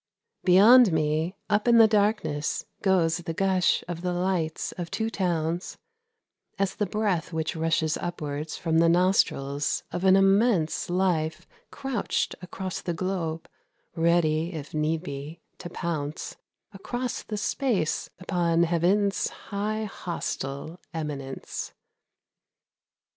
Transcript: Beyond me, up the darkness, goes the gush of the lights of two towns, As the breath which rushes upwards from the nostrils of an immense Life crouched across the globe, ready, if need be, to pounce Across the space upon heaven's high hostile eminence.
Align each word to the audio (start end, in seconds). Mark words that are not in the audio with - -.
Beyond 0.43 0.91
me, 0.91 1.35
up 1.47 1.65
the 1.65 1.87
darkness, 1.87 2.65
goes 2.81 3.17
the 3.17 3.35
gush 3.35 3.83
of 3.87 4.01
the 4.01 4.13
lights 4.13 4.71
of 4.71 4.89
two 4.89 5.11
towns, 5.11 5.77
As 6.57 6.73
the 6.73 6.87
breath 6.87 7.31
which 7.31 7.55
rushes 7.55 7.97
upwards 7.97 8.57
from 8.57 8.79
the 8.79 8.89
nostrils 8.89 9.83
of 9.91 10.03
an 10.03 10.15
immense 10.15 10.89
Life 10.89 11.45
crouched 11.69 12.33
across 12.41 12.81
the 12.81 12.95
globe, 12.95 13.47
ready, 13.95 14.53
if 14.53 14.73
need 14.73 15.03
be, 15.03 15.39
to 15.59 15.69
pounce 15.69 16.35
Across 16.73 17.21
the 17.25 17.37
space 17.37 18.09
upon 18.19 18.63
heaven's 18.63 19.29
high 19.29 19.83
hostile 19.83 20.79
eminence. 20.95 21.73